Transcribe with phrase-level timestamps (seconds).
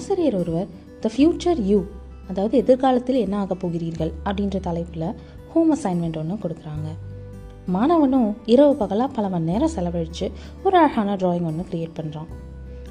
[0.00, 0.68] ஆசிரியர் ஒருவர்
[1.00, 1.78] the future you
[2.28, 5.06] அதாவது எதிர்காலத்தில் என்ன ஆகப் போகிறீர்கள் அப்படின்ற தலைப்பில்
[5.52, 6.88] ஹோம் அசைன்மெண்ட் ஒன்று கொடுக்குறாங்க.
[7.72, 10.30] மாணவனும் இரவு பகலாக பல மணி நேரம் செலவழித்து
[10.64, 12.30] ஒரு அழகான ட்ராயிங் ஒன்று க்ரியேட் பண்ணுறான்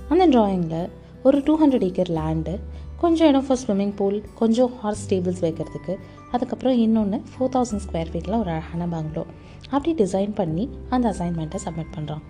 [0.10, 0.90] அந்த ட்ராயிங்கில்
[1.24, 2.54] ஒரு டூ ஹண்ட்ரட் ஏக்கர் லேண்டு
[2.98, 5.96] கொஞ்சம் இடம் ஃபார் ஸ்விம்மிங் பூல் கொஞ்சம் ஹார்ஸ் டேபிள்ஸ் வைக்கிறதுக்கு
[6.32, 9.26] அதுக்கப்புறம் இன்னொன்று ஃபோர் தௌசண்ட் ஸ்கொயர் ஃபீட்டில் ஒரு அழகான பங்களோ
[9.70, 12.24] அப்படி டிசைன் பண்ணி அந்த அசைன்மெண்ட்டை சப்மிட் பண்ணுறான்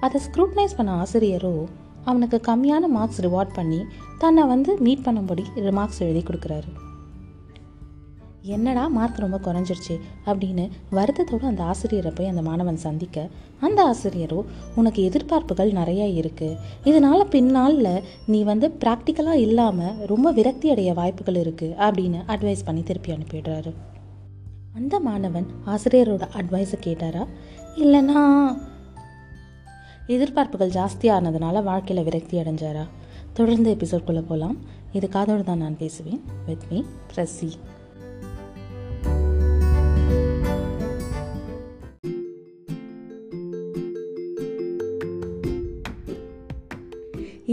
[0.00, 1.54] அதை ஸ்க்ரூட்னைஸ் பண்ண ஆசிரியரோ
[2.04, 3.80] அவனுக்கு கம்மியான மார்க்ஸ் ரிவார்ட் பண்ணி
[4.18, 6.70] தன்னை வந்து மீட் பண்ணும்படி ரிமார்க்ஸ் எழுதி கொடுக்குறாரு.
[8.44, 9.94] என்னடா மார்க் ரொம்ப குறைஞ்சிருச்சு
[10.26, 13.26] அப்படின்னு வருத்தத்தோடு அந்த ஆசிரியரை போய் அந்த மாணவன் சந்திக்க
[13.60, 20.92] அந்த ஆசிரியரோ உனக்கு எதிர்பார்ப்புகள் நிறையா இருக்குது இதனால் பின்னால் நீ வந்து ப்ராக்டிக்கலாக இல்லாமல் ரொம்ப விரக்தி அடைய
[20.94, 23.72] வாய்ப்புகள் இருக்குது அப்படின்னு அட்வைஸ் பண்ணி திருப்பி அனுப்பிடுறாரு.
[24.74, 27.24] அந்த மாணவன் ஆசிரியரோட அட்வைஸை கேட்டாரா?
[27.76, 28.20] இல்லைன்னா
[30.14, 32.84] எதிர்பார்ப்புகள் ஜாஸ்தியானதுனால வாழ்க்கையில் விரக்தி அடைஞ்சாரா?
[33.38, 34.56] தொடர்ந்து எபிசோட்குள்ளே போகலாம்
[34.92, 36.22] இது காதோடு தான் நான் பேசுவேன்.
[36.46, 36.80] வித் மீ
[37.12, 37.50] பிரசி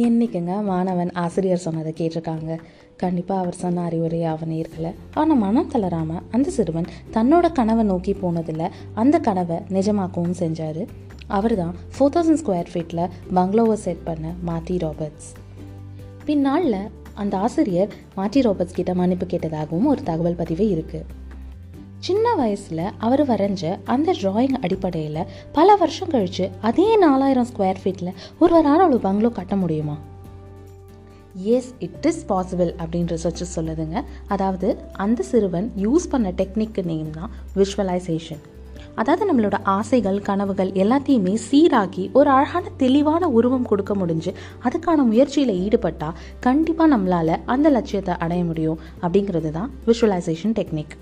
[0.08, 2.52] என்னைக்குங்க மாணவன் ஆசிரியர் சொன்னதை கேட்டிருக்காங்க.
[3.02, 8.66] கண்டிப்பாக அவர் சொன்ன அறிவுரை அவன் ஏற்கலை ஆனால் மனம் தளராமல் அந்த சிறுவன் தன்னோட கனவை நோக்கி போனதில்
[9.02, 10.82] அந்த கனவை நிஜமாக்கவும் செஞ்சார்.
[11.38, 15.30] அவர் தான் ஃபோர் தௌசண்ட் ஸ்கொயர் ஃபீட்டில் பங்களோவை செட் பண்ண மார்ட்டி ராபர்ட்ஸ்.
[16.26, 16.82] பின்னாளில்
[17.14, 21.18] அந்த ஆசிரியர் மார்ட்டி ராபர்ட்ஸ் கிட்ட மன்னிப்பு கேட்டதாகவும் ஒரு தகவல் பதிவு இருக்குது
[22.00, 28.86] சின்ன வயசில் அவர் வரைஞ்ச அந்த டிராயிங் அடிப்படையில் பல வருஷம் கழித்து அதே நாலாயிரம் ஸ்கொயர் ஃபீட்டில் ஒருவரால்
[28.90, 29.98] ஒரு பங்களோ கட்ட முடியுமா?
[31.34, 34.04] எஸ் இட் இஸ் பாசிபிள் அப்படின்னு ரிசர்ச் சொல்லுதுங்க.
[34.28, 38.42] அதாவது அந்த சிறுவன் யூஸ் பண்ண டெக்னிக்கு நேம் தான் விஷுவலைசேஷன்
[39.00, 44.34] அதாவது நம்மளோட ஆசைகள் கனவுகள் எல்லாத்தையுமே சீராக்கி ஒரு அழகான தெளிவான உருவம் கொடுக்க முடிஞ்சு
[44.64, 50.96] அதுக்கான முயற்சியில் ஈடுபட்டால் கண்டிப்பாக நம்மளால் அந்த லட்சியத்தை அடைய முடியும் அப்படிங்கிறது தான் விஷுவலைசேஷன் டெக்னிக்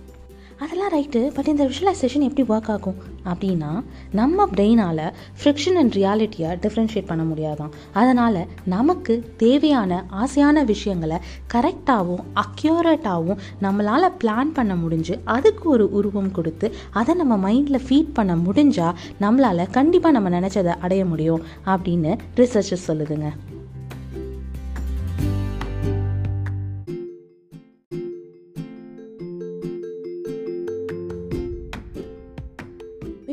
[0.60, 2.96] அதெல்லாம் ரைட்டு பட் இந்த விஷுவலைசேஷன் எப்படி ஒர்க் ஆகும்?
[3.26, 5.14] அப்படின்னா நம்ம பிரெயினால்
[5.44, 7.72] ஃப்ரிக்ஷன் அண்ட் ரியாலிட்டியை டிஃப்ரென்ஷியேட் பண்ண முடியாதான்.
[7.94, 11.18] அதனால் நமக்கு தேவையான ஆசையான விஷயங்களை
[11.54, 18.36] கரெக்டாகவும் அக்யூரேட்டாகவும் நம்மளால் பிளான் பண்ண முடிஞ்சு அதுக்கு ஒரு உருவம் கொடுத்து அதை நம்ம மைண்டில் ஃபீட் பண்ண
[18.36, 23.30] முடிஞ்சால் நம்மளால் கண்டிப்பாக நம்ம நினச்சதை அடைய முடியும் அப்படின்னு ரிசர்ச்சஸ் சொல்லுதுங்க.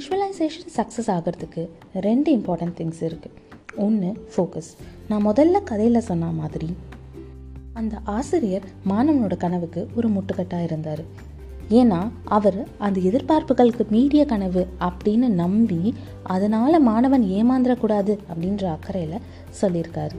[0.04, 1.68] விஷுவலைசேஷன் சக்ஸஸ் ஆகிறதுக்கு
[2.00, 3.36] ரெண்டு இம்பார்ட்டன்ட் திங்ஸ் இருக்குது
[3.76, 4.68] ஒன்று ஃபோக்கஸ்
[5.08, 6.76] நான் முதல்ல கதையில் சொன்ன மாதிரி
[7.72, 11.02] அந்த ஆசிரியர் மாணவனோட கனவுக்கு ஒரு முட்டுக்கட்டாக இருந்தார்.
[11.70, 19.24] ஏன்னா அவர் அந்த எதிர்பார்ப்புகளுக்கு மீறிய கனவு அப்படின்னு நம்பி அதனால் மாணவன் ஏமாந்துடக்கூடாது அப்படின்ற அக்கறையில்
[19.60, 20.18] சொல்லியிருக்காரு.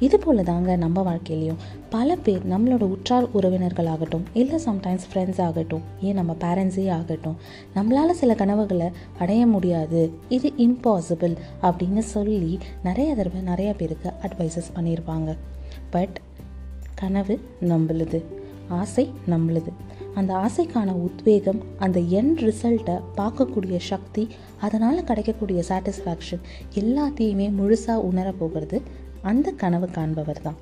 [0.00, 1.56] இது போல தாங்க நம்ம வாழ்க்கையிலையும்
[1.90, 7.36] பல பேர் நம்மளோட உற்றார் உறவினர்களாகட்டும் இல்லை சம்டைம்ஸ் ஃப்ரெண்ட்ஸ் ஆகட்டும் ஏன் நம்ம பேரண்ட்ஸே ஆகட்டும்
[7.74, 15.36] நம்மளால் சில கனவுகளை அடைய முடியாது இது இம்பாசிபிள் அப்படின்னு சொல்லி நிறைய தடவை நிறைய பேருக்கு அட்வைசஸ் பண்ணியிருப்பாங்க.
[15.90, 16.20] பட்
[16.94, 18.24] கனவு நம்மளுது
[18.68, 19.72] ஆசை நம்மளுது.
[20.14, 24.28] அந்த ஆசைக்கான உத்வேகம் அந்த என் ரிசல்ட்டை பார்க்கக்கூடிய சக்தி
[24.60, 26.40] அதனால் கிடைக்கக்கூடிய சாட்டிஸ்ஃபேக்ஷன்
[26.74, 28.82] எல்லாத்தையுமே முழுசாக உணர போகிறது
[29.22, 30.54] அந்த கனவு காண்பவர் தான்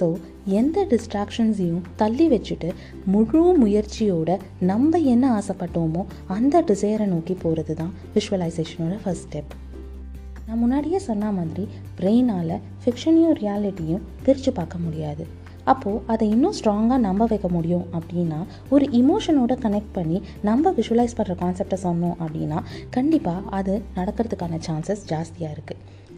[0.00, 2.72] ஸோ எந்த டிஸ்ட்ராக்ஷன்ஸையும் தள்ளி வச்சுட்டு
[3.04, 9.54] முழு முயற்சியோட நம்ம என்ன ஆசைப்பட்டோமோ அந்த டிசைரை நோக்கி போகிறது தான் விஷுவலைசேஷனோட ஃபர்ஸ்ட் ஸ்டெப்
[10.46, 11.68] நான் முன்னாடியே சொன்ன மாதிரி
[12.00, 15.26] பிரெயினால் ஃபிக்ஷனையும் ரியாலிட்டியும் பிரித்து பார்க்க முடியாது.
[15.64, 21.36] அப்போது அதை இன்னும் ஸ்ட்ராங்காக நம்ப வைக்க முடியும் அப்படின்னா ஒரு இமோஷனோட கனெக்ட் பண்ணி நம்ம விஷுவலைஸ் பண்ணுற
[21.40, 25.75] கான்செப்டை சொன்னோம் அப்படின்னா கண்டிப்பாக அது நடக்கிறதுக்கான சான்சஸ் ஜாஸ்தியாக இருக்குது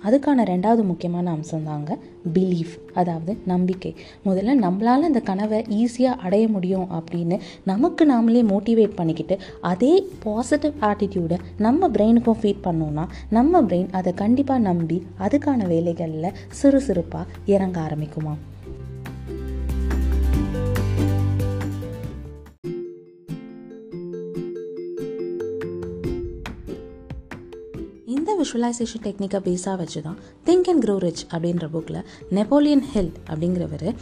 [0.09, 1.99] அதுக்கான ரெண்டாவது முக்கியமான அம்சம் தாங்க
[2.35, 3.95] பிலீஃப் அதாவது நம்பிக்கை.
[4.27, 9.93] முதல்ல நம்மளால் அந்த கனவை ஈஸியாக அடைய முடியும் அப்படின்னு நமக்கு நாமளே மோட்டிவேட் பண்ணிக்கிட்டு அதே
[10.25, 17.81] பாசிட்டிவ் ஆட்டிடியூடை நம்ம பிரெயினுக்கும் ஃபீட் பண்ணோன்னா நம்ம பிரெயின் அதை கண்டிப்பாக நம்பி அதுக்கான வேலைகளில் சுறுசுறுப்பாக இறங்க
[17.81, 18.35] ஆரம்பிக்குமா
[28.43, 33.94] விஷுவலைசேஷன் டெக்னிக்கை பேஸாக வச்சு தான் திங்க் அண்ட் க்ரோ ரிச் அப்படின்ற புக்கில் நெப்போலியன் ஹில் அப்படிங்கிறவர்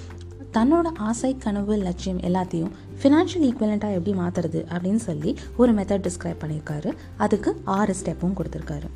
[0.52, 6.92] தன்னோட ஆசை கனவு லட்சியம் எல்லாத்தையும் ஃபினான்ஷியல் ஈக்குவலண்ட்டாக எப்படி மாற்றுறது அப்படின்னு சொல்லி ஒரு மெத்தட் டிஸ்கிரைப் பண்ணியிருக்காரு.
[7.16, 8.88] அதுக்கு ஆறு ஸ்டெப்பும் கொடுத்துருக்காரு.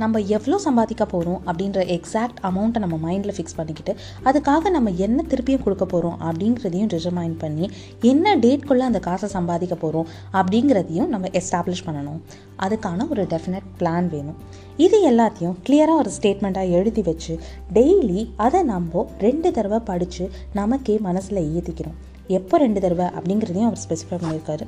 [0.00, 3.92] நம்ம எவ்வளோ சம்பாதிக்க போகிறோம் அப்படின்ற எக்ஸாக்ட் அமௌண்ட்டை நம்ம மைண்டில் ஃபிக்ஸ் பண்ணிக்கிட்டு
[4.24, 7.66] அதுக்காக நம்ம என்ன திருப்பியும் கொடுக்க போகிறோம் அப்படிங்கிறதையும் டிட்டர்மைன் பண்ணி
[8.12, 10.08] என்ன டேட்குள்ளே அந்த காசை சம்பாதிக்க போகிறோம்
[10.38, 12.20] அப்படிங்கிறதையும் நம்ம எஸ்டாப்ளிஷ் பண்ணணும்.
[12.64, 14.38] அதுக்கான ஒரு டெஃபினட் பிளான் வேணும்.
[14.86, 17.34] இது எல்லாத்தையும் கிளியராக ஒரு ஸ்டேட்மெண்ட்டாக எழுதி வச்சு
[17.74, 20.26] டெய்லி அதை நம்ம ரெண்டு தடவை படித்து
[20.60, 21.98] நமக்கே மனசில் ஏற்றிக்கிறோம்
[22.38, 24.66] எப்போ ரெண்டு தடவை அப்படிங்கிறதையும் அவர் ஸ்பெசிஃபை பண்ணியிருக்காரு.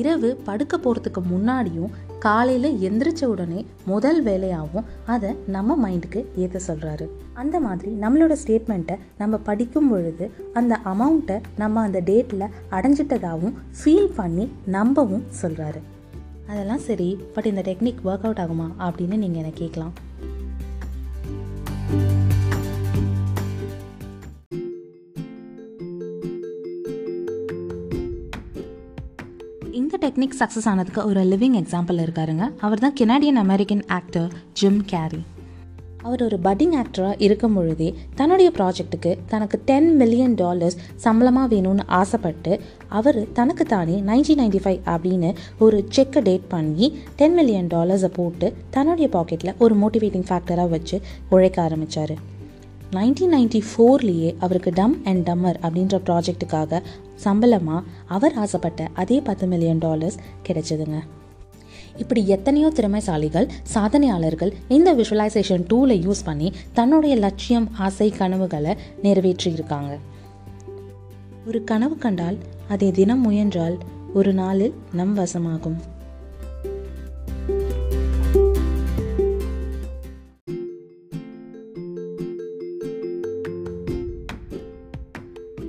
[0.00, 7.60] இரவு படுக்க போகிறதுக்கு முன்னாடியும் காலையில் எந்திரிச்ச உடனே முதல் வேலையாகவும் அதை நம்ம மைண்டுக்கு ஏற்ற சொல்கிறாரு அந்த
[7.60, 15.24] மாதிரி நம்மளோட ஸ்டேட்மெண்ட்டை நம்ம படிக்கும் பொழுது அந்த அமௌண்ட்டை நம்ம அந்த டேட்டில் அடைஞ்சிட்டதாகவும் ஃபீல் பண்ணி நம்பவும்
[15.42, 15.82] சொல்கிறாரு
[16.46, 19.92] அதெல்லாம் சரி பட் இந்த டெக்னிக் ஒர்க் அவுட் ஆகுமா அப்படின்னு நீங்கள் என்னை கேட்கலாம்?
[30.10, 32.44] டெக்னிக் சக்ஸஸ் ஆனதுக்கு ஒரு லிவிங் எக்ஸாம்பிள் இருக்காருங்க.
[32.60, 35.20] அவர் தான் Canadian American actor Jim Carrey
[36.02, 42.60] அவர் ஒரு பட்டிங் ஆக்டராக இருக்கும் பொழுதே தன்னுடைய ப்ராஜெக்ட்டுக்கு தனக்கு டென் மில்லியன் டாலர்ஸ் சம்பளமாக வேணும்னு ஆசைப்பட்டு
[42.88, 48.48] அவர் தனக்கு தானே நைன்டீன் நைன்டி ஃபைவ் அப்படின்னு ஒரு செக்கை டேட் பண்ணி டென் மில்லியன் டாலர்ஸை போட்டு
[48.70, 50.98] தன்னுடைய பாக்கெட்டில் ஒரு மோட்டிவேட்டிங் ஃபேக்டராக வச்சு
[51.28, 52.14] உழைக்க ஆரம்பித்தார்
[52.92, 56.82] நைன்டீன் நைன்டி ஃபோர்லேயே அவருக்கு டம் அண்ட் டம்மர் அப்படின்ற ப்ராஜெக்ட்டுக்காக
[57.24, 60.18] சம்பளமாக அவர் ஆசைப்பட்ட அதே பத்து மில்லியன் டாலர்ஸ்
[60.48, 60.98] கிடைச்சதுங்க.
[61.96, 69.94] இப்படி எத்தனையோ திறமைசாலிகள் சாதனையாளர்கள் இந்த விஷுவலைசேஷன் டூலை யூஸ் பண்ணி தன்னுடைய லட்சியம் ஆசை கனவுகளை நிறைவேற்றியிருக்காங்க.
[71.46, 72.38] ஒரு கனவு கண்டால்
[72.68, 73.78] அதை தினம் முயன்றால்
[74.14, 75.98] ஒரு நாளில் நம் வசமாகும்.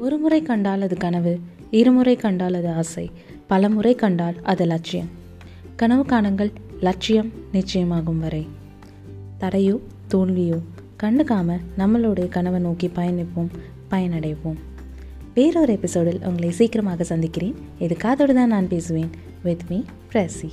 [0.01, 1.39] ஒரு முறை கண்டால் அது கனவு
[1.71, 3.11] இருமுறை கண்டால் அது ஆசை
[3.47, 5.09] பல முறை கண்டால் அது லட்சியம்.
[5.75, 8.47] கனவு காணுங்கள் லட்சியம் நிச்சயமாகும் வரை.
[9.39, 9.79] தடையோ
[10.13, 10.59] தோல்வியோ
[11.03, 13.47] கண்டுக்காம நம்மளுடைய கனவை நோக்கி பயணிப்போம்
[13.91, 14.55] பயனடைவோம்.
[15.33, 17.55] வேறொரு எபிசோடில் உங்களை சீக்கிரமாக சந்திக்கிறேன்.
[17.79, 19.09] இது காதோடு தான் நான் பேசுவேன்.
[19.43, 19.81] With me
[20.13, 20.49] பிரசி